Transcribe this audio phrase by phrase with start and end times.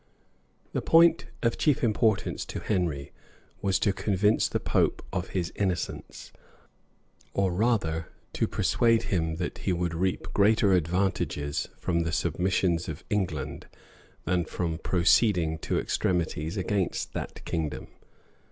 [0.71, 3.11] {1171.} The point of chief importance to Henry
[3.61, 6.33] was to convince the pope of his innocence;
[7.35, 13.03] or rather, to persuade him that he would reap greater advantages from the submissions of
[13.11, 13.67] England
[14.25, 17.87] than from proceeding to extremities against that kingdom.